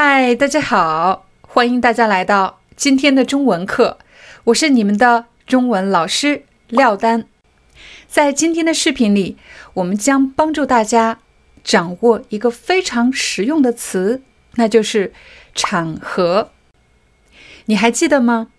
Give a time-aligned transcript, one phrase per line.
[0.00, 3.98] 嗨，大家好，欢迎大家来到今天的中文课，
[4.44, 7.26] 我是你们的中文老师廖丹。
[8.06, 9.36] 在今天的视频里，
[9.74, 11.18] 我们将帮助大家
[11.64, 14.22] 掌握一个非常实用的词，
[14.54, 15.12] 那就是
[15.52, 16.52] 场合。
[17.64, 18.52] 你还记得吗？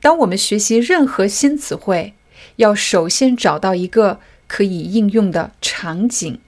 [0.00, 2.14] 当我们学习任何新词汇，
[2.56, 4.18] 要首先找到一个
[4.48, 6.40] 可以应用的场景，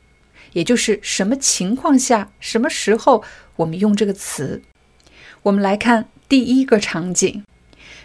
[0.55, 3.23] 也就是什么情况下、什么时候
[3.63, 4.63] 我们用这个词。
[5.45, 7.43] 我们来看第一个场景，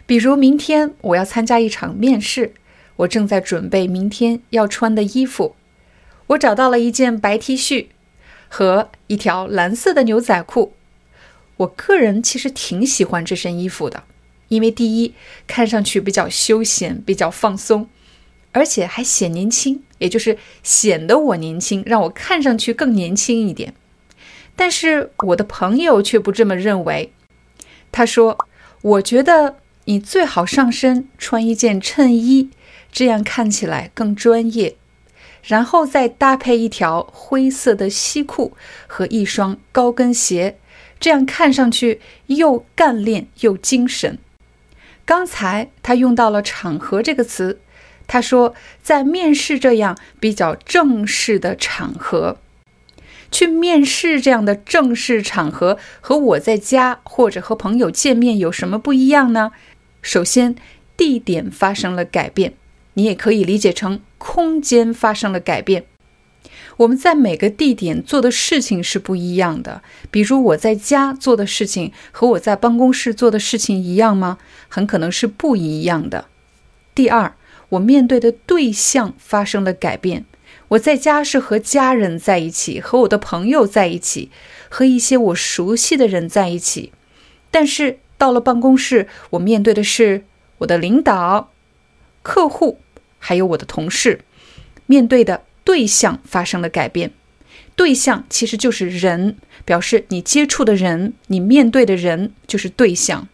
[0.06, 2.54] 比如明天我要参加一场面试，
[2.98, 5.56] 我正在准备明天要穿的衣服。
[6.28, 7.88] 我找到了一件白 T 恤
[8.48, 10.74] 和一条蓝色的牛仔裤。
[11.58, 14.04] 我个人其实挺喜欢这身衣服的。
[14.50, 15.14] 因为第一，
[15.46, 17.90] 看上去比较休闲，比较放松，
[18.54, 23.74] 而且还显年轻，也就是显得我年轻，让我看上去更年轻一点。
[24.58, 27.14] 但是我的朋友却不这么认为。
[27.90, 28.46] 他说
[28.82, 32.50] ：“我觉得你最好上身穿一件衬衣，
[32.92, 34.76] 这样看起来更专业，
[35.44, 40.58] 然后再搭配一条灰色的西裤和一双高跟鞋，
[41.00, 44.18] 这样看上去又干练又精神。”
[45.06, 47.62] 刚才他用到了“场合”这个词，
[48.08, 52.38] 他说在面试这样比较正式的场合，
[53.32, 59.52] 去面试这样的正式场合和我在家或者和朋友见面有什么不一样呢？
[60.02, 60.56] 首先，
[60.96, 62.54] 地点发生了改变，
[62.94, 65.86] 你也可以理解成空间发生了改变。
[66.78, 69.82] 我们在每个地点做的事情是不一样的。
[70.12, 74.38] 比如我在家做的事情和我在办公室做的事情一样吗？
[74.70, 76.26] 很可能是不一样的。
[76.94, 77.36] 第二，
[77.70, 80.26] 我面对的对象发生了改变。
[80.70, 84.32] 我在家是和家人在一起，和我的朋友在一起，
[84.70, 86.92] 和一些我熟悉的人在一起。
[87.52, 90.26] 但是到了办公室，我面对的是
[90.60, 91.52] 我的领导、
[92.22, 92.80] 客户，
[93.20, 94.22] 还有我的同事，
[94.86, 95.44] 面对的。
[95.68, 97.12] 对象发生了改变，
[97.76, 99.36] 对象其实就是人，
[99.66, 103.28] 表示你接触的人，你面对的人就是对象。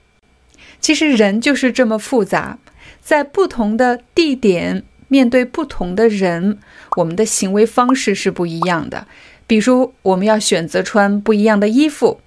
[0.81, 2.57] 其实人就是这么复杂，
[2.99, 6.59] 在不同的地点面对不同的人，
[6.97, 9.07] 我们的行为方式是不一样的。
[9.45, 12.21] 比如，我们要选择穿不一样的衣服，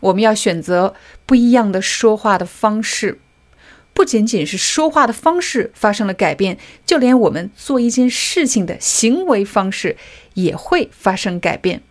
[0.00, 0.94] 我们要选择
[1.26, 3.18] 不一样的说话的方式。
[3.92, 9.96] 不仅仅是说话的方式发生了改变，就连我们做一件事情的行为方式
[10.34, 11.82] 也会发生改变。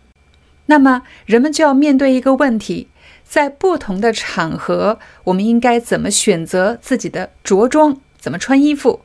[0.66, 2.88] 那么，人们就要面对一个问题：
[3.24, 9.02] 在不同的场合，我们应该怎么选择自己的着装，怎么穿衣服，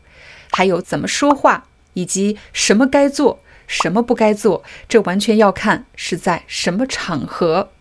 [0.51, 4.63] 还有怎么说话，以及什么该做，什么不该做？
[4.87, 7.71] 这完全要看是在什么场合。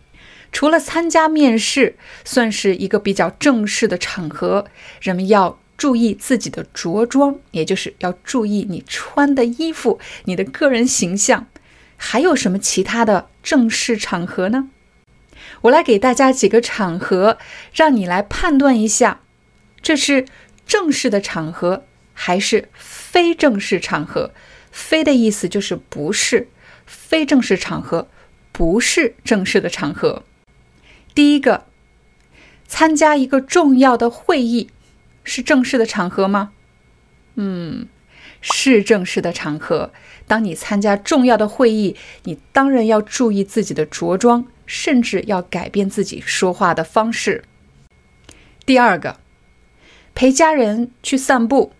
[0.51, 1.95] 除了参加面试
[2.25, 4.65] 算是一个比较正式的场合，
[5.01, 11.47] 人们要注意自己的着装，也就是要注意你穿的衣服、你的个人形象。
[11.95, 14.69] 还有什么其他的正式场合呢？
[15.61, 17.37] 我来给大家几个场合，
[17.73, 19.21] 让你来判断一下，
[19.81, 20.25] 这是
[20.67, 21.85] 正式的场合
[22.23, 24.29] 还是非正式场合。
[24.71, 26.47] 非的意思就是不是，
[26.85, 28.07] 非正式场合
[28.51, 30.23] 不是正式的场合。
[31.15, 31.65] 第一个，
[32.67, 34.69] 参加一个重要的会议，
[35.23, 36.51] 是正式的场合吗？
[37.33, 37.87] 嗯，
[38.39, 39.91] 是正式的场合。
[40.27, 41.95] 当你参加重要的会议，
[42.25, 47.43] 你当然要注意自己的着装，甚至要改变自己说话的方式。
[48.63, 49.19] 第二个，
[50.13, 51.73] 陪家人去散步，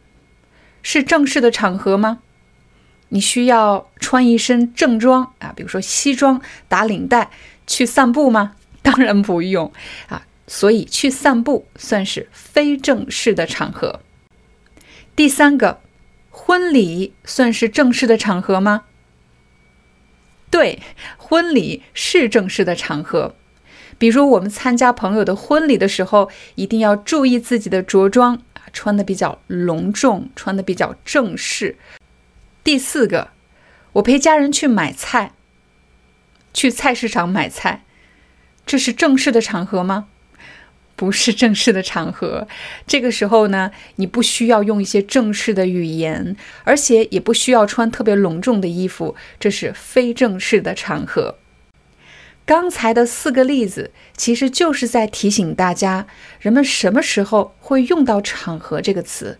[0.81, 2.19] 是正式的场合吗？
[3.09, 7.29] 你需要穿一身正装啊，比如说西装打领带
[7.67, 8.53] 去散步吗？
[8.81, 9.71] 当然不用
[10.07, 13.99] 啊，所以去散步算是非正式的场合。
[15.15, 15.81] 第三个，
[16.29, 18.83] 婚礼算是正式的场合吗？
[20.49, 20.81] 对，
[21.17, 23.35] 婚礼是正式的场合。
[23.97, 28.41] 比如我们参加朋友的婚礼的时候，一定要注意自己的着装，
[28.73, 31.77] 穿的比较隆重，穿的比较正式。
[32.63, 33.29] 第四个，
[33.93, 35.31] 我陪家人去买菜，
[36.53, 37.83] 去菜市场买菜。
[38.65, 40.07] 这是正式的场合吗？
[40.95, 42.47] 不是正式的场合。
[42.85, 49.15] 这个时候呢，你不需要用一些正式的语言，而且也不需要穿特别隆重的衣服。
[49.39, 51.37] 这是非正式的场合。
[52.45, 56.07] 刚才的四个例子，其实就是在提醒大家，
[56.39, 59.37] 人们什么时候会用到“场合”这个词。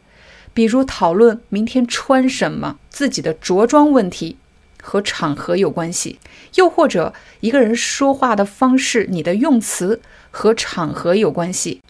[0.54, 4.38] 比如讨论明天穿什么，自己的着装问题
[4.82, 6.20] 和场合有关系；
[6.56, 11.82] 又或者一个人说话的方式，你的用词和场合有关系。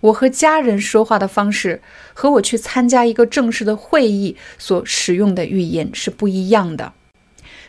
[0.00, 1.82] 我和家人说话的方式，
[2.14, 6.92] 和我去参加一个正式的会议所使用的语言是不一样的。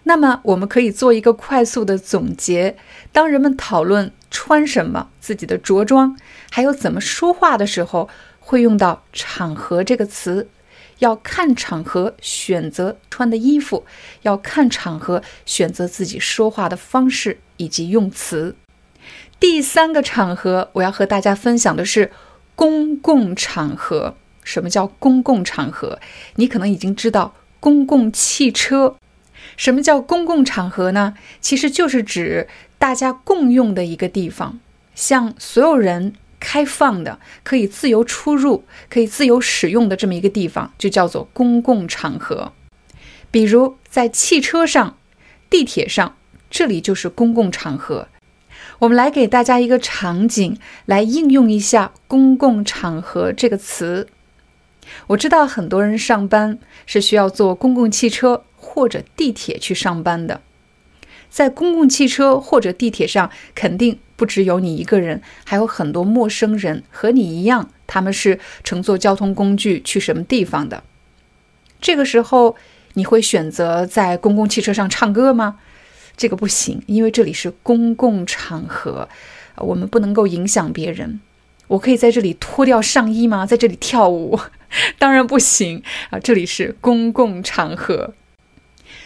[0.03, 2.77] 那么，我们可以做一个快速的总结：
[3.11, 6.17] 当人们讨论穿什么、自己的着装，
[6.49, 8.09] 还有怎么说话的时候，
[8.39, 10.49] 会用到“场合”这个词。
[10.99, 13.85] 要看场合选择穿的衣服，
[14.23, 18.55] 要看场合选择自己说话的方式以及用词。
[19.39, 22.11] 第三个场合，我要和大家分享的是
[22.53, 24.15] 公共场合。
[24.43, 25.99] 什么叫公共场合？
[26.35, 28.97] 你可能已经知道，公共汽车。
[29.59, 31.15] 什么叫公共场合呢？
[31.41, 32.47] 其实就是指
[32.77, 34.57] 大家共用的一个地方，
[34.95, 42.53] 向所有人开放的、可以自由出入、可以自由使用的这么一个地方，就叫做公共场合。
[43.29, 44.95] 比如在汽车上、
[45.49, 46.15] 地铁上，
[46.49, 48.07] 这里就是公共场合。
[48.79, 54.07] 我们来给大家一个场景，来应用一下“公共场合”这个词。
[55.07, 58.45] 我知道很多人上班是需要坐公共汽车。
[58.59, 60.41] 或者地铁去上班的，
[61.29, 70.83] 在公共汽车或者地铁上，肯定不只有你一个人，还有很多陌生人和你一样，他们是乘坐交通工具去什么地方的。
[71.81, 72.55] 这个时候，
[72.93, 75.59] 你会选择在公共汽车上唱歌吗？
[76.17, 79.07] 这个不行，因为这里是公共场合，
[79.55, 81.21] 我们不能够影响别人。
[81.67, 83.45] 我可以在这里脱掉上衣吗？
[83.45, 84.37] 在这里跳舞？
[84.99, 86.19] 当然不行啊！
[86.19, 88.13] 这里是公共场合。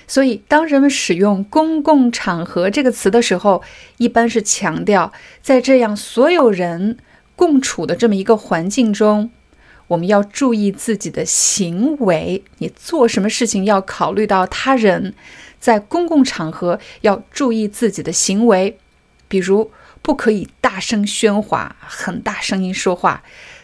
[0.08, 3.64] 所以，当人们使用“公共场合”这个词的时候，
[3.98, 5.12] 一般是强调
[5.42, 6.98] 在这样所有人
[7.36, 9.32] 共处的这么一个环境中，
[9.88, 12.44] 我们要注意自己的行为。
[12.58, 15.14] 你做什么事情要考虑到他人，
[15.60, 18.78] 在公共场合要注意自己的行为，
[19.28, 19.72] 比如
[20.02, 23.24] 不可以大声喧哗、很大声音说话，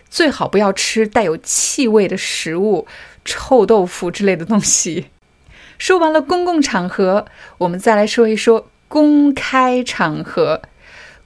[0.10, 2.88] 最好不要吃带有气味的食物、
[3.26, 5.08] 臭豆腐之类的东西。
[5.80, 7.26] 说完了公共场合，
[7.58, 10.62] 我们再来说一说公开场合。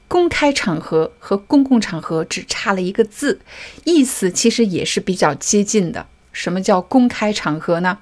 [0.07, 3.41] 公开场合和公共场合只差了一个字，
[3.83, 6.05] 意思其实也是比较接近的。
[6.31, 7.97] 什么叫公开场合呢？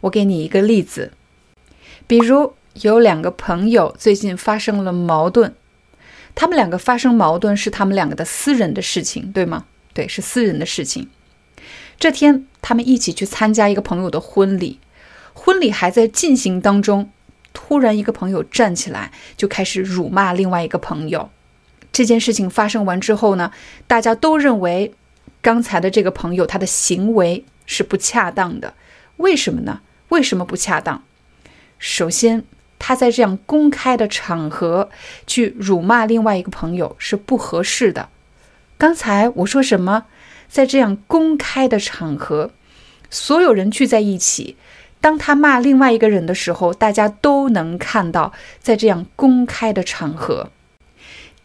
[0.00, 1.12] 我给你一个例子，
[2.08, 5.54] 比如有两个朋友最近发生了矛盾，
[6.34, 9.66] 他们两个发生矛盾是他们两个的私人的事情，对吗？
[9.92, 11.08] 对，是私人的事情。
[12.00, 14.80] 这天，他们一起去参加一个朋友的婚礼。
[15.34, 17.10] 婚礼还在进行当中，
[17.52, 21.28] 突然一个朋友站起来就开始辱骂另外一个朋友。
[21.92, 23.52] 这件事情发生完之后呢，
[23.86, 24.94] 大家都认为
[25.42, 28.74] 刚才的这个朋友他的行为是不恰当的。
[29.18, 29.80] 为什么呢？
[30.08, 31.04] 为什么不恰当？
[31.78, 32.44] 首先，
[32.78, 34.90] 他在这样公开的场合
[35.26, 38.08] 去辱骂另外一个朋友是不合适的。
[38.78, 40.06] 刚才我说什么？
[40.48, 42.52] 在这样公开的场合，
[43.10, 44.56] 所有人聚在一起。
[45.04, 50.48] 当他骂另外一个人的时候，大家都能看到，在这样公开的场合。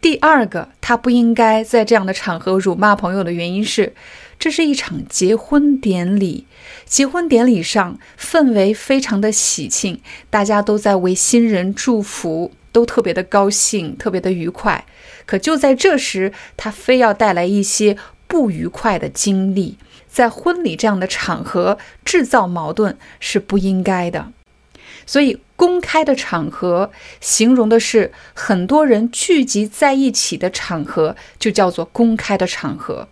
[0.00, 3.92] 第二个，他不应该在这样的场合辱骂朋友的原因是，
[4.38, 6.46] 这是一场结婚典礼，
[6.86, 10.00] 结婚典礼上氛围非常的喜庆，
[10.30, 14.86] 大家都在为新人祝福，都特别的高兴，特别的愉快。
[15.26, 19.76] 可就在这时，他非要带来一些不愉快的经历。
[20.10, 24.32] 在婚礼这样的场合制造矛盾是不应该的，
[25.06, 26.90] 所以公开的场合
[27.20, 33.08] 形容的是很多人聚集在一起的场合，就叫做公开的场合。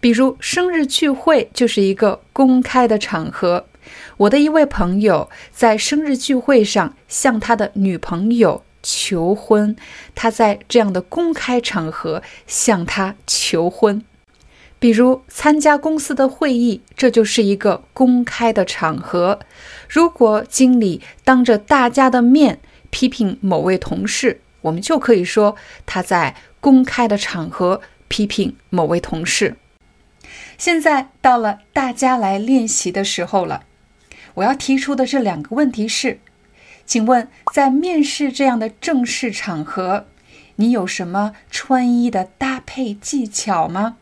[0.00, 3.66] 比如生日聚会就是一个公开的场合。
[4.18, 9.74] 我的一位朋友在生日聚会上向他的女朋友求婚，
[10.14, 14.04] 他在这样的公开场合向她求婚。
[14.78, 19.40] 比如参加公司的会议，这就是一个公开的场合。
[19.88, 29.56] 如果经理当着大家的面批评某位同事，我们就可以说他在公开的场合批评某位同事。
[30.56, 33.64] 现在到了大家来练习的时候了，
[34.34, 36.20] 我要提出的这两个问题是：
[36.86, 40.06] 请问，在面试这样的正式场合，
[40.56, 43.96] 你有什么穿衣的搭配技巧吗？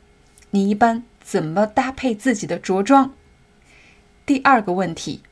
[0.50, 3.12] 你一般怎么搭配自己的着装？
[4.25, 5.23] 第二个问题，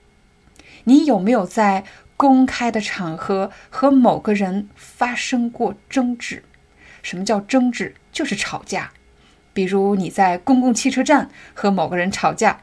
[0.85, 1.85] 你有没有在
[2.17, 6.45] 公开的场合和某个人发生过争执？
[7.03, 7.95] 什么叫争执？
[8.13, 8.93] 就是吵架。
[9.53, 12.61] 比如你在公共汽车站和某个人吵架，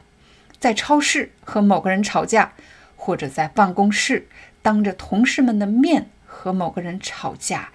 [0.58, 2.52] 在超市和某个人吵架，
[2.96, 4.28] 或者在办公室
[4.60, 7.72] 当着同事们的面和某个人吵架。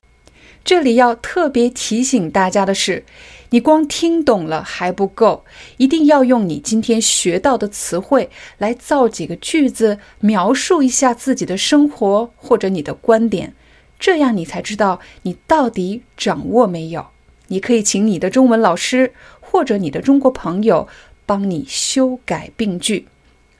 [0.67, 3.05] 这里要特别提醒大家的是，
[3.51, 5.45] 你光听懂了还不够，
[5.77, 13.53] 一定要用你今天学到的词汇来造几个句子，描述一下自己的生活或者你的观点，
[13.97, 17.07] 这样你才知道你到底掌握没有。
[17.47, 20.89] 你可以请你的中文老师或者你的中国朋友
[21.25, 23.07] 帮你修改病句。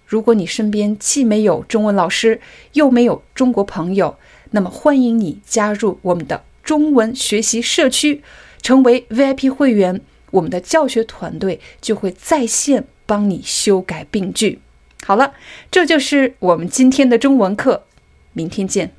[0.05, 2.41] 如果你身边既没有中文老师，
[2.73, 4.17] 又没有中国朋友，
[4.51, 8.21] 那么欢迎你加入我们的中文学习社区，
[8.61, 10.01] 成为 VIP 会员。
[10.31, 14.59] 我们的教学团队就会在线帮你修改病句。
[15.05, 15.31] 好了，
[15.71, 17.85] 这就是我们今天的中文课，
[18.33, 18.93] 明天见。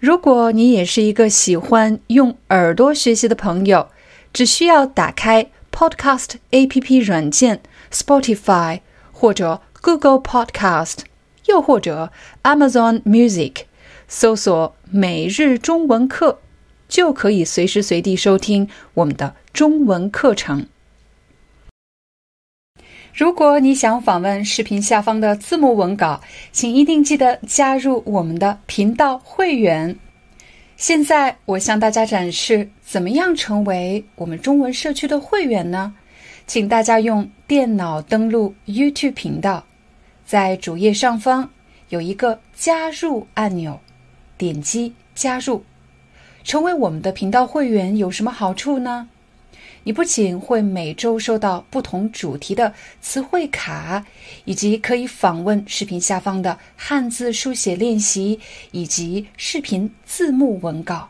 [0.00, 3.88] 如果你也是一个喜欢用耳朵学习的朋友，
[4.32, 8.80] 只需要打开 Podcast APP 软件 Spotify
[9.12, 10.96] 或者 Google Podcast，
[11.46, 12.10] 又或者
[12.42, 13.66] Amazon Music，
[14.12, 16.40] 搜索“每日中文课”，
[16.88, 20.66] 就可以随时随地收听我们的中文课程。
[23.14, 29.96] 如果你想访问视频下方的字幕文稿，请一定记得加入我们的频道会员。
[30.76, 35.94] 现在我向大家展示怎么样成为我们中文社区的会员呢？
[36.48, 39.64] 请大家用电脑登录 YouTube 频道，
[40.26, 41.48] 在主页上方
[41.90, 43.78] 有一个加入按钮，
[44.40, 45.62] 点击加入，
[46.44, 49.06] 成为我们的频道会员有什么好处呢？
[49.84, 54.02] 你不仅会每周收到不同主题的词汇卡，
[54.46, 61.06] 以及可以访问视频下方的汉字书写练习以及视频字幕文稿。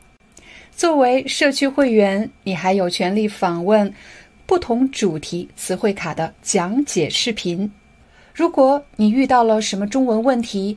[0.76, 3.94] 作为社区会员，你还有权利访问
[4.44, 7.70] 不同主题词汇卡的讲解视频。
[8.34, 10.76] 如果你遇到了什么中文问题，